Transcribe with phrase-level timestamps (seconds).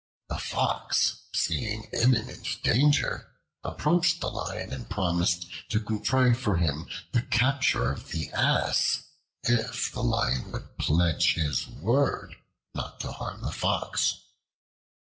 [0.29, 7.21] The Fox, seeing imminent danger, approached the Lion and promised to contrive for him the
[7.21, 9.03] capture of the Ass
[9.43, 12.33] if the Lion would pledge his word
[12.73, 14.15] not to harm the Fox.